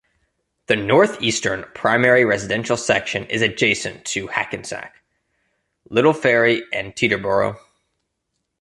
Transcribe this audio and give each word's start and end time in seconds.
The 0.65 0.75
northeastern, 0.75 1.61
primary 1.75 2.25
residential 2.25 2.75
section 2.75 3.25
is 3.25 3.43
adjacent 3.43 4.03
to 4.05 4.25
Hackensack, 4.25 4.95
Little 5.91 6.13
Ferry 6.13 6.63
and 6.73 6.95
Teterboro. 6.95 7.59